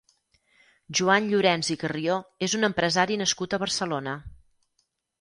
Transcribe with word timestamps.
Joan 0.99 1.27
Llorens 1.33 1.69
i 1.77 1.77
Carrió 1.85 2.17
és 2.49 2.57
un 2.63 2.71
empresari 2.73 3.21
nascut 3.27 3.57
a 3.59 3.63
Barcelona. 3.69 4.21